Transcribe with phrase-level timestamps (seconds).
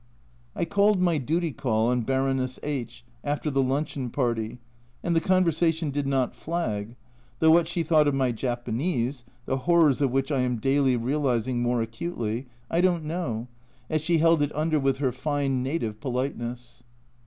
[0.55, 4.57] I called my duty call on Baroness H after the luncheon party,
[5.03, 6.95] and the conversation did not flag,
[7.37, 11.61] though what she thought of my Japanese (the horrors of which I am daily realising
[11.61, 13.47] more acutely) I don't A Journal from Japan 113 know,
[13.95, 16.81] as she held it under with her fine native politeness.